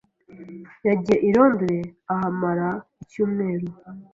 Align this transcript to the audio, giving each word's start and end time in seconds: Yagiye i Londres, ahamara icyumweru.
Yagiye 0.87 1.17
i 1.27 1.29
Londres, 1.35 1.81
ahamara 2.13 2.69
icyumweru. 3.03 3.67